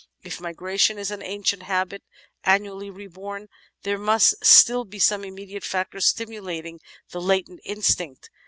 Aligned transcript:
If 0.23 0.41
migration 0.41 0.97
is 0.97 1.11
an 1.11 1.21
ancient 1.21 1.61
habit, 1.61 2.01
annually 2.43 2.89
reborn, 2.89 3.49
there 3.83 3.99
must 3.99 4.43
still 4.43 4.83
be 4.83 4.97
some 4.97 5.23
immediate 5.23 5.63
factor 5.63 5.99
stimu 5.99 6.41
lating 6.41 6.79
the 7.11 7.21
latent 7.21 7.59
instinct. 7.65 8.31